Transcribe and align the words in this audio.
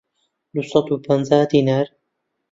دوو 0.53 0.63
سەد 0.71 0.87
و 0.89 0.95
پەنجا 1.05 1.39
دینار 1.51 1.87